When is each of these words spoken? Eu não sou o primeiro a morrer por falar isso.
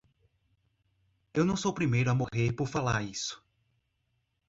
Eu 1.31 1.45
não 1.45 1.55
sou 1.55 1.69
o 1.69 1.75
primeiro 1.75 2.09
a 2.09 2.15
morrer 2.15 2.53
por 2.53 2.67
falar 2.67 3.03
isso. 3.03 3.39